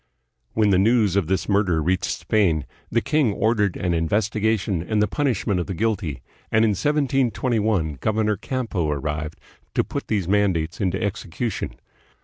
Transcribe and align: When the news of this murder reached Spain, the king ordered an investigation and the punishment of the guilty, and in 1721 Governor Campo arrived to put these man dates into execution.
When 0.53 0.71
the 0.71 0.79
news 0.79 1.15
of 1.15 1.27
this 1.27 1.47
murder 1.47 1.79
reached 1.79 2.05
Spain, 2.09 2.65
the 2.89 3.01
king 3.01 3.33
ordered 3.33 3.77
an 3.77 3.93
investigation 3.93 4.81
and 4.81 4.99
the 4.99 5.07
punishment 5.07 5.59
of 5.59 5.67
the 5.67 5.75
guilty, 5.75 6.23
and 6.51 6.65
in 6.65 6.69
1721 6.71 7.99
Governor 8.01 8.35
Campo 8.35 8.89
arrived 8.89 9.39
to 9.75 9.83
put 9.83 10.07
these 10.07 10.27
man 10.27 10.53
dates 10.53 10.81
into 10.81 10.99
execution. 10.99 11.75